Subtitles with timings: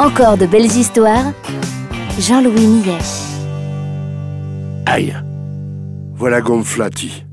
[0.00, 1.30] Encore de belles histoires.
[2.18, 2.96] Jean-Louis Millet.
[4.86, 5.14] Aïe
[6.14, 7.26] Voilà Gonflati.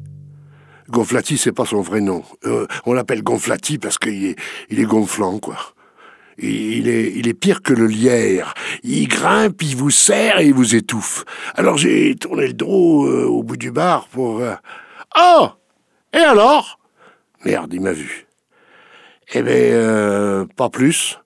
[0.89, 2.25] Gonflati, c'est pas son vrai nom.
[2.43, 4.35] Euh, on l'appelle Gonflati parce qu'il est,
[4.69, 5.55] il est gonflant, quoi.
[6.39, 8.53] Il est, pire que le lierre.
[8.83, 11.23] Il grimpe, il vous serre et il vous étouffe.
[11.55, 14.41] Alors j'ai tourné le dos euh, au bout du bar pour...
[14.41, 14.55] euh,
[15.17, 15.51] Oh
[16.13, 16.79] Et alors?
[17.45, 18.27] Merde, il m'a vu.
[19.33, 21.17] Eh ben, pas plus.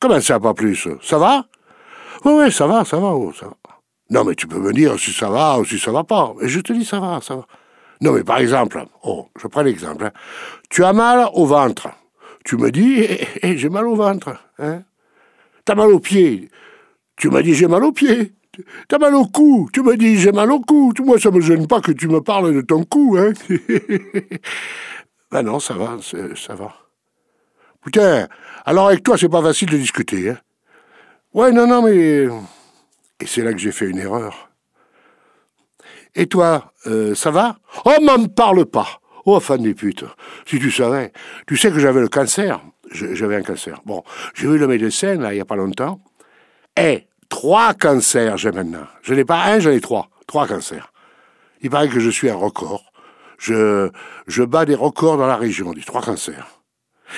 [0.00, 0.88] Comment ça, pas plus?
[1.02, 1.44] Ça va?
[2.24, 3.52] Oui, oui, ça va, ça va, oh, ça va.
[4.10, 6.34] Non, mais tu peux me dire si ça va ou si ça va pas.
[6.40, 7.46] Et je te dis, ça va, ça va.
[8.00, 10.06] Non, mais par exemple, oh, je prends l'exemple.
[10.06, 10.12] hein.
[10.70, 11.88] Tu as mal au ventre.
[12.44, 14.34] Tu me dis, eh, eh, j'ai mal au ventre.
[14.58, 14.82] Hein
[15.64, 16.50] T'as mal aux pieds.
[17.16, 18.32] Tu m'as dit, j'ai mal aux pieds.
[18.88, 19.68] T'as mal au cou.
[19.72, 20.92] Tu me dis, j'ai mal au cou.
[21.04, 23.18] Moi, ça me gêne pas que tu me parles de ton cou.
[23.18, 23.32] Hein
[25.30, 26.74] ben non, ça va, ça va.
[27.82, 28.28] Putain,
[28.66, 30.30] alors avec toi, c'est pas facile de discuter.
[30.30, 30.38] Hein
[31.34, 32.28] ouais, non, non, mais...
[33.20, 34.50] Et c'est là que j'ai fait une erreur.
[36.14, 37.58] Et toi, euh, ça va?
[37.84, 40.04] Oh, m'en parle pas Oh, fan des putes
[40.46, 41.12] Si tu savais,
[41.46, 42.60] tu sais que j'avais le cancer.
[42.90, 43.80] J'avais un cancer.
[43.84, 44.02] Bon,
[44.34, 46.00] j'ai vu le médecin, là, il y a pas longtemps.
[46.76, 48.86] Eh, trois cancers j'ai maintenant.
[49.02, 50.08] Je n'ai pas un, j'en ai trois.
[50.26, 50.92] Trois cancers.
[51.60, 52.92] Il paraît que je suis un record.
[53.38, 53.90] Je,
[54.26, 56.59] je bats des records dans la région, des trois cancers.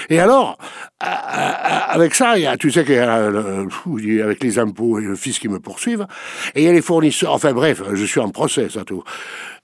[0.09, 0.59] Et alors,
[1.01, 5.49] avec ça, tu sais qu'il y a a avec les impôts et le fils qui
[5.49, 6.07] me poursuivent,
[6.55, 7.33] et il y a les fournisseurs.
[7.33, 9.03] Enfin bref, je suis en procès, ça tout.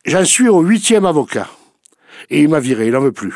[0.05, 1.49] J'en suis au huitième avocat.
[2.31, 3.35] Et il m'a viré, il n'en veut plus.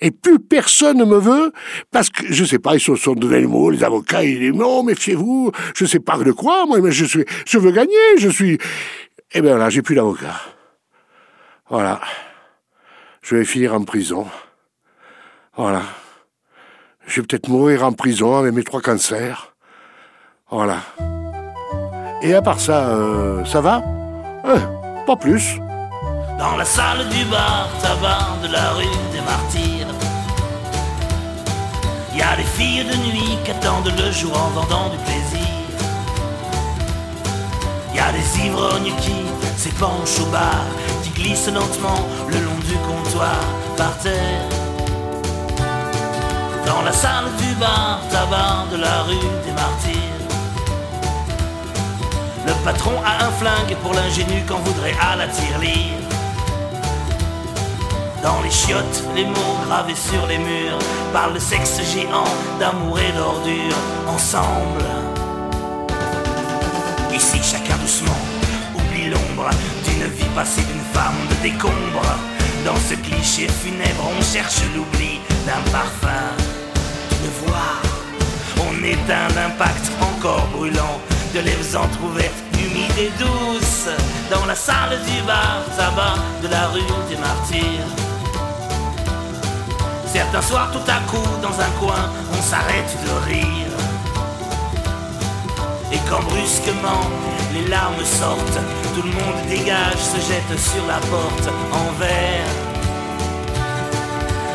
[0.00, 1.52] Et plus personne ne me veut,
[1.92, 4.52] parce que, je sais pas, ils se sont donné le mot, les avocats, ils disent,
[4.52, 8.28] non, méfiez-vous, je sais pas de quoi, moi, mais je suis, je veux gagner, je
[8.28, 8.58] suis...
[9.34, 10.40] Eh bien là, j'ai plus d'avocat.
[11.70, 12.00] Voilà.
[13.22, 14.26] Je vais finir en prison.
[15.56, 15.82] Voilà.
[17.12, 19.52] Je vais peut-être mourir en prison avec mes trois cancers.
[20.50, 20.78] Voilà.
[22.22, 23.82] Et à part ça, euh, ça va?
[24.46, 24.58] Euh,
[25.06, 25.58] Pas plus.
[26.38, 29.88] Dans la salle du bar tabac de la rue des Martyrs
[32.14, 35.52] Y a des filles de nuit qui attendent le jour en vendant du plaisir
[37.94, 39.16] Y a des ivrognes qui
[39.58, 40.64] s'épanchent au bar
[41.02, 43.36] Qui glissent lentement le long du comptoir
[43.76, 44.51] par terre
[46.66, 50.26] Dans la salle du bar tabac de la rue des Martyrs
[52.46, 56.02] Le patron a un flingue pour l'ingénu qu'on voudrait à la tirelire
[58.22, 60.78] dans les chiottes, les mots gravés sur les murs
[61.12, 62.22] parlent de sexe géant,
[62.60, 64.84] d'amour et d'ordure ensemble.
[67.12, 68.22] Ici, chacun doucement
[68.76, 69.50] oublie l'ombre
[69.84, 72.06] d'une vie passée d'une femme de décombre.
[72.64, 76.30] Dans ce cliché funèbre, on cherche l'oubli d'un parfum,
[77.22, 77.80] d'une voix.
[78.58, 81.00] On éteint l'impact encore brûlant
[81.34, 83.88] de lèvres entr'ouvertes, humides et douces,
[84.30, 87.88] dans la salle du bar tabac de la rue des Martyrs.
[90.06, 93.72] Certains soirs, tout à coup, dans un coin, on s'arrête de rire.
[95.90, 97.04] Et quand brusquement
[97.54, 98.60] les larmes sortent,
[98.94, 102.71] tout le monde dégage, se jette sur la porte en verre.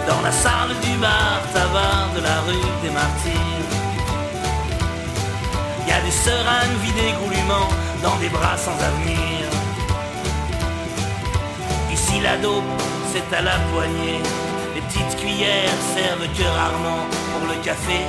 [0.08, 3.72] Dans la salle du bar tabac de la rue des Martyrs.
[5.86, 7.68] Y a des seringues vidées goulûment
[8.02, 9.44] dans des bras sans avenir.
[11.92, 12.64] Ici la dope,
[13.12, 14.22] c'est à la poignée.
[14.76, 18.00] Les petites cuillères servent que rarement pour le café.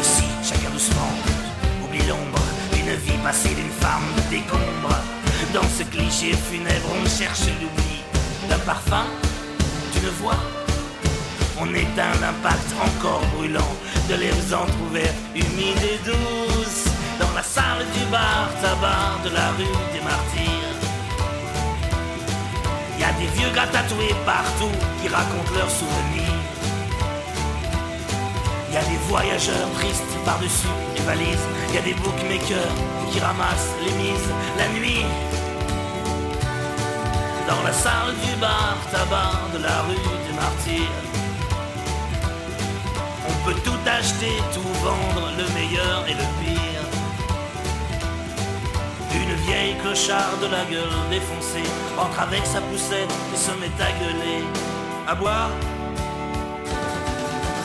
[0.00, 1.12] Ici, chacun doucement
[1.84, 4.94] oublie l'ombre d'une vie passée d'une femme de décombre.
[5.52, 8.04] Dans ce cliché funèbre, on cherche l'oubli
[8.48, 9.06] d'un parfum,
[9.92, 10.40] d'une voix.
[11.60, 13.72] On éteint l'impact encore brûlant
[14.08, 16.86] de lèvres entr'ouvertes, humides et douces.
[17.18, 20.78] Dans la salle du bar tabac de la rue des Martyrs.
[22.98, 26.40] Y a des vieux gars tatoués partout qui racontent leurs souvenirs.
[28.72, 31.46] Y a des voyageurs tristes par-dessus les valises.
[31.74, 32.74] Y a des bookmakers
[33.10, 35.04] qui ramassent les mises la nuit.
[37.48, 40.96] Dans la salle du bar tabac de la rue des Martyrs.
[43.28, 46.84] On peut tout acheter, tout vendre, le meilleur et le pire.
[49.14, 53.90] Une vieille clocharde de la gueule défoncée entre avec sa poussette et se met à
[54.00, 54.44] gueuler,
[55.08, 55.50] à boire.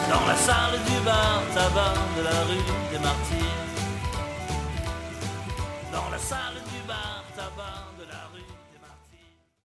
[0.10, 3.64] Dans la salle du bar tabac de la rue des Martyrs.
[5.92, 8.55] Dans la salle du bar tabac de la rue